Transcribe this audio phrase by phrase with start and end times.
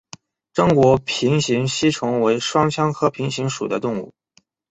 [0.51, 4.11] 中国平形吸虫为双腔科平形属的动物。